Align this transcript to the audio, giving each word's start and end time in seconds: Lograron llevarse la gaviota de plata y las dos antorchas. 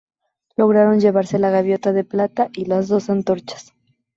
Lograron 0.55 0.99
llevarse 0.99 1.37
la 1.37 1.51
gaviota 1.51 1.93
de 1.93 2.03
plata 2.03 2.49
y 2.53 2.65
las 2.65 2.87
dos 2.87 3.11
antorchas. 3.11 3.71